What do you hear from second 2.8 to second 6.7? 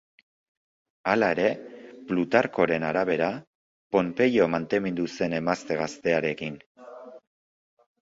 arabera, Ponpeio maitemindu zen emazte gaztearekin.